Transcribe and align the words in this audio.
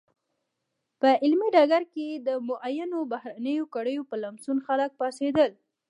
په 0.99 1.09
علمي 1.23 1.49
ډګر 1.55 1.83
کې 1.93 2.07
د 2.27 2.29
معینو 2.47 2.99
بهرنیو 3.11 3.69
کړیو 3.75 4.07
په 4.09 4.15
لمسون 4.23 4.57
خلک 4.67 4.91
پاڅېدل. 4.99 5.51